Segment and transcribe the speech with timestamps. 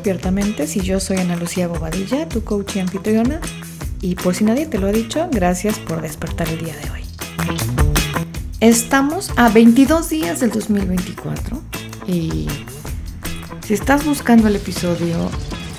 [0.00, 3.38] Despiertamente, si yo soy Ana Lucía Bobadilla, tu coach y anfitriona.
[4.00, 7.02] Y por si nadie te lo ha dicho, gracias por despertar el día de hoy.
[8.60, 11.60] Estamos a 22 días del 2024
[12.06, 12.48] y
[13.62, 15.30] si estás buscando el episodio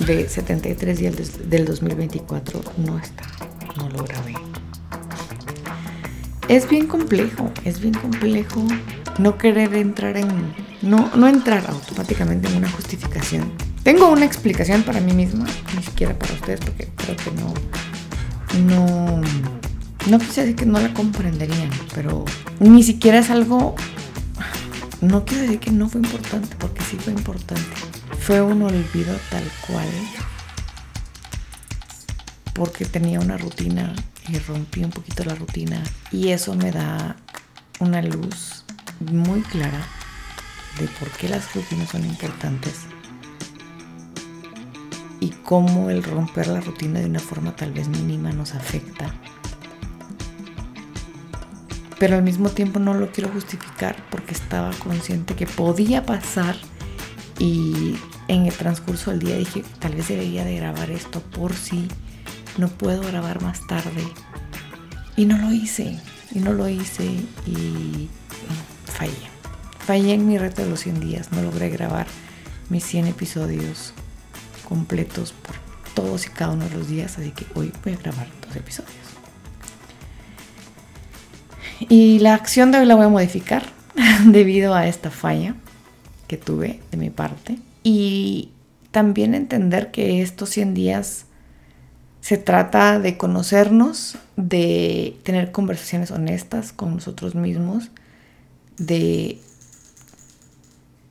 [0.00, 3.24] de 73 días del 2024, no está,
[3.78, 4.34] no lo grabé.
[6.48, 8.62] Es bien complejo, es bien complejo
[9.18, 10.28] no querer entrar en,
[10.82, 13.50] no, no entrar automáticamente en una justificación.
[13.82, 15.44] Tengo una explicación para mí misma,
[15.76, 17.52] ni siquiera para ustedes, porque creo que no,
[18.76, 19.20] no,
[20.08, 22.24] no quise decir que no la comprenderían, pero
[22.60, 23.74] ni siquiera es algo,
[25.00, 27.64] no quiero decir que no fue importante, porque sí fue importante.
[28.20, 29.88] Fue un olvido tal cual,
[32.54, 33.96] porque tenía una rutina
[34.28, 37.16] y rompí un poquito la rutina y eso me da
[37.80, 38.64] una luz
[39.00, 39.80] muy clara
[40.78, 42.86] de por qué las rutinas son importantes
[45.52, 49.12] cómo el romper la rutina de una forma tal vez mínima nos afecta.
[51.98, 56.56] Pero al mismo tiempo no lo quiero justificar porque estaba consciente que podía pasar
[57.38, 57.96] y
[58.28, 61.86] en el transcurso del día dije, tal vez debería de grabar esto por si
[62.56, 64.04] no puedo grabar más tarde.
[65.16, 66.00] Y no lo hice,
[66.34, 67.04] y no lo hice
[67.46, 68.08] y
[68.86, 69.28] fallé.
[69.80, 72.06] Fallé en mi reto de los 100 días, no logré grabar
[72.70, 73.92] mis 100 episodios
[74.62, 75.56] completos por
[75.94, 78.92] todos y cada uno de los días, así que hoy voy a grabar dos episodios.
[81.88, 83.64] Y la acción de hoy la voy a modificar
[84.26, 85.54] debido a esta falla
[86.28, 87.58] que tuve de mi parte.
[87.82, 88.52] Y
[88.90, 91.26] también entender que estos 100 días
[92.20, 97.90] se trata de conocernos, de tener conversaciones honestas con nosotros mismos,
[98.78, 99.40] de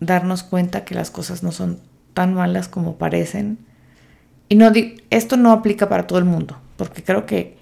[0.00, 1.78] darnos cuenta que las cosas no son
[2.14, 3.58] tan malas como parecen.
[4.48, 4.70] Y no
[5.10, 7.56] esto no aplica para todo el mundo, porque creo que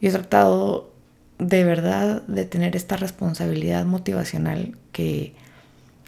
[0.00, 0.90] yo he tratado
[1.38, 5.34] de verdad de tener esta responsabilidad motivacional que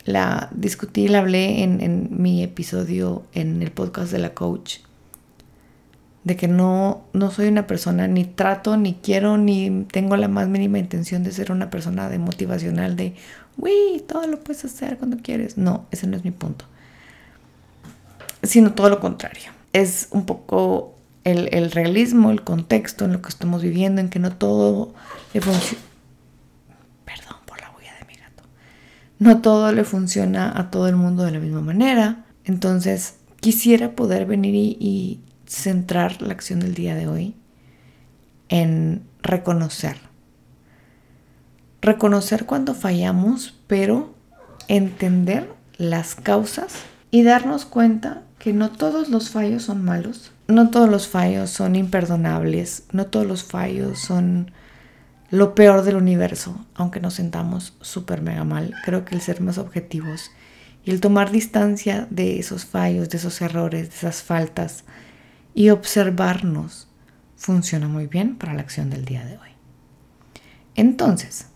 [0.05, 4.79] la discutí la hablé en, en mi episodio en el podcast de la coach,
[6.25, 10.49] de que no, no soy una persona, ni trato, ni quiero, ni tengo la más
[10.49, 13.15] mínima intención de ser una persona de motivacional, de,
[13.57, 15.57] uy, todo lo puedes hacer cuando quieres.
[15.57, 16.67] No, ese no es mi punto
[18.51, 19.53] sino todo lo contrario.
[19.73, 24.33] Es un poco el, realismo, el contexto en lo que estamos viviendo, en que no
[24.33, 24.93] todo
[25.33, 25.85] le funciona.
[27.05, 28.43] Perdón por la huella de mi gato.
[29.21, 32.25] No todo le funciona a todo el mundo de la misma manera.
[32.45, 37.37] Entonces, quisiera poder venir y centrar la acción del día de hoy
[38.49, 39.97] en reconocer.
[41.81, 44.13] Reconocer cuando fallamos, pero
[44.67, 46.73] entender las causas
[47.11, 51.77] y darnos cuenta que no todos los fallos son malos, no todos los fallos son
[51.77, 54.53] imperdonables, no todos los fallos son
[55.31, 58.75] lo peor del universo, aunque nos sentamos súper mega mal.
[58.85, 60.31] Creo que el ser más objetivos
[60.85, 64.85] y el tomar distancia de esos fallos, de esos errores, de esas faltas
[65.55, 66.89] y observarnos
[67.37, 69.51] funciona muy bien para la acción del día de hoy.
[70.75, 71.47] Entonces,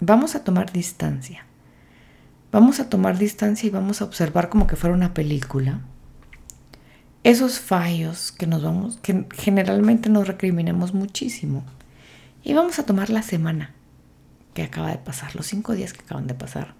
[0.00, 1.46] vamos a tomar distancia.
[2.54, 5.80] Vamos a tomar distancia y vamos a observar como que fuera una película
[7.24, 11.64] esos fallos que nos vamos, que generalmente nos recriminamos muchísimo.
[12.44, 13.74] Y vamos a tomar la semana
[14.54, 16.74] que acaba de pasar, los cinco días que acaban de pasar.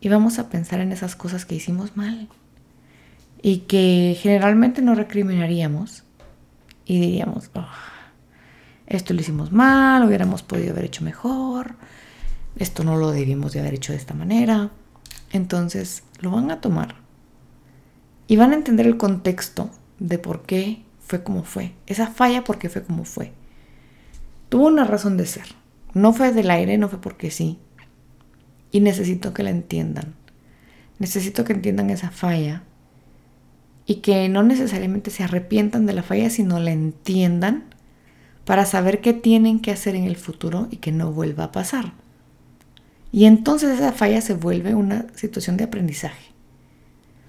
[0.00, 2.28] Y vamos a pensar en esas cosas que hicimos mal.
[3.42, 6.04] Y que generalmente nos recriminaríamos.
[6.84, 7.66] Y diríamos, oh,
[8.86, 11.74] esto lo hicimos mal, hubiéramos podido haber hecho mejor.
[12.54, 14.70] Esto no lo debimos de haber hecho de esta manera.
[15.32, 16.96] Entonces lo van a tomar
[18.26, 21.72] y van a entender el contexto de por qué fue como fue.
[21.86, 23.32] Esa falla porque fue como fue.
[24.48, 25.46] Tuvo una razón de ser.
[25.94, 27.58] No fue del aire, no fue porque sí.
[28.70, 30.14] Y necesito que la entiendan.
[30.98, 32.62] Necesito que entiendan esa falla
[33.86, 37.64] y que no necesariamente se arrepientan de la falla, sino la entiendan
[38.44, 41.92] para saber qué tienen que hacer en el futuro y que no vuelva a pasar.
[43.12, 46.32] Y entonces esa falla se vuelve una situación de aprendizaje.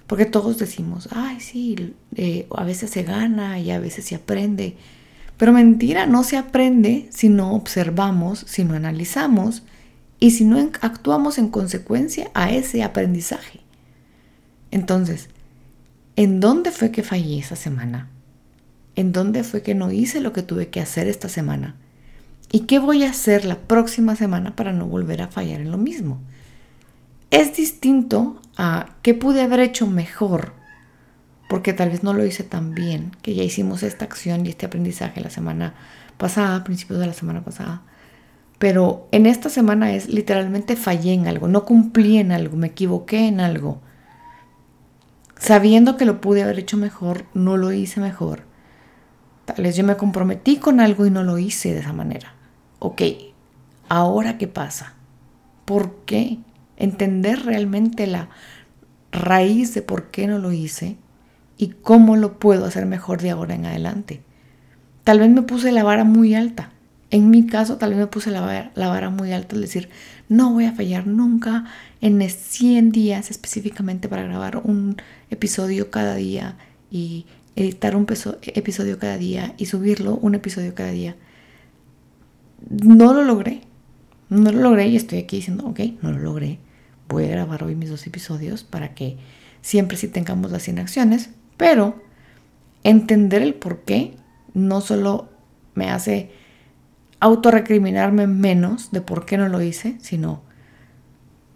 [0.08, 4.78] Porque todos decimos, ay, sí, eh, a veces se gana y a veces se aprende.
[5.38, 9.64] Pero mentira, no se aprende si no observamos, si no analizamos
[10.20, 13.60] y si no actuamos en consecuencia a ese aprendizaje.
[14.72, 15.30] Entonces,
[16.16, 18.10] ¿en dónde fue que fallé esa semana?
[18.96, 21.76] ¿En dónde fue que no hice lo que tuve que hacer esta semana?
[22.56, 25.80] ¿Y qué voy a hacer la próxima semana para no volver a fallar en lo
[25.80, 26.22] mismo?
[27.32, 30.54] Es distinto a qué pude haber hecho mejor.
[31.50, 34.66] porque tal vez no lo hice tan bien, que ya hicimos esta acción y este
[34.66, 35.76] aprendizaje la semana
[36.18, 37.82] pasada, principios de la semana pasada.
[38.60, 43.28] Pero en esta semana es literalmente fallé en algo, no cumplí en algo, me equivoqué
[43.28, 43.82] en algo.
[45.38, 48.44] Sabiendo que lo pude haber hecho mejor, no lo hice mejor.
[49.46, 52.33] Tal vez yo me comprometí con algo y no lo hice de esa manera.
[52.86, 53.02] Ok,
[53.88, 54.96] ahora qué pasa?
[55.64, 56.40] ¿Por qué?
[56.76, 58.28] Entender realmente la
[59.10, 60.98] raíz de por qué no lo hice
[61.58, 64.22] y cómo lo puedo hacer mejor de ahora en adelante.
[65.06, 66.74] Tal vez me puse la vara muy alta.
[67.10, 68.42] En mi caso, tal vez me puse la
[68.76, 69.88] vara, muy alta, es decir,
[70.28, 71.64] no voy a fallar nunca
[72.02, 74.98] en 100 días específicamente para grabar un
[75.30, 76.58] episodio cada día
[76.92, 78.06] y editar un
[78.44, 81.16] episodio cada día y subirlo un episodio cada día.
[82.70, 83.62] No lo logré.
[84.30, 86.60] No lo logré y estoy aquí diciendo, ok, no lo logré.
[87.08, 89.18] Voy a grabar hoy mis dos episodios para que
[89.62, 92.02] siempre sí tengamos las 100 acciones, pero
[92.84, 94.16] entender el por qué
[94.54, 95.30] no solo
[95.76, 96.32] me hace
[97.20, 100.44] autorrecriminarme menos de por qué no lo hice, sino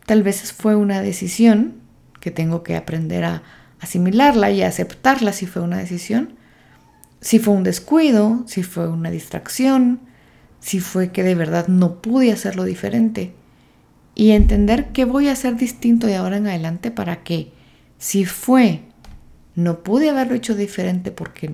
[0.06, 1.76] tal vez fue una decisión
[2.20, 3.44] que tengo que aprender a
[3.80, 6.36] asimilarla y aceptarla si fue una decisión,
[7.20, 10.00] si fue un descuido, si fue una distracción,
[10.60, 13.34] si fue que de verdad no pude hacerlo diferente
[14.16, 17.52] y entender qué voy a hacer distinto de ahora en adelante para que
[17.98, 18.82] si fue
[19.56, 21.54] no pude haberlo hecho diferente porque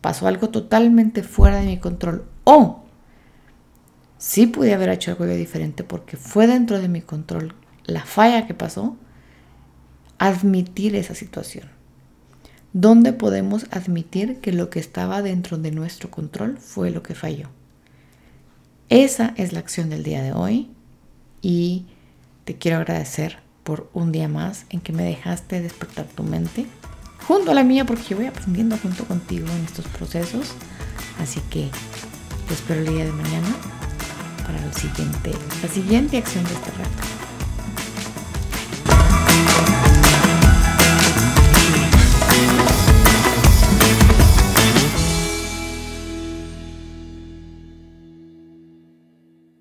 [0.00, 2.84] pasó algo totalmente fuera de mi control o
[4.18, 7.54] sí pude haber hecho algo diferente porque fue dentro de mi control
[7.88, 8.96] la falla que pasó,
[10.18, 11.68] admitir esa situación.
[12.74, 17.48] ¿Dónde podemos admitir que lo que estaba dentro de nuestro control fue lo que falló?
[18.88, 20.70] Esa es la acción del día de hoy
[21.42, 21.84] y
[22.44, 26.64] te quiero agradecer por un día más en que me dejaste despertar tu mente
[27.26, 30.52] junto a la mía porque yo voy aprendiendo junto contigo en estos procesos.
[31.20, 31.68] Así que
[32.46, 33.48] te espero el día de mañana
[34.46, 35.32] para siguiente,
[35.62, 37.18] la siguiente acción de este reto.